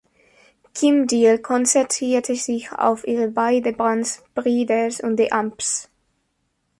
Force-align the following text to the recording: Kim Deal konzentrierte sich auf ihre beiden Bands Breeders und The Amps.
Kim 0.73 1.05
Deal 1.05 1.37
konzentrierte 1.37 2.33
sich 2.35 2.71
auf 2.71 3.05
ihre 3.05 3.27
beiden 3.29 3.77
Bands 3.77 4.23
Breeders 4.33 4.99
und 4.99 5.17
The 5.17 5.31
Amps. 5.31 5.91